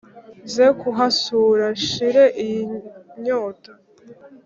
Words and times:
nze 0.45 0.65
kuhasura 0.79 1.65
nshire 1.79 2.23
iyi 2.43 2.61
nyota 3.23 3.71